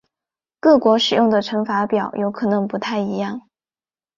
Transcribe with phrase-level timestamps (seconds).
[0.59, 3.43] 各国使用的乘法表有可能不太一样。